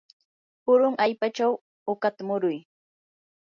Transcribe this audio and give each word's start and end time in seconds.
purun 0.63 0.93
allpachaw 1.05 1.53
uqata 1.91 2.21
muruy. 2.27 2.57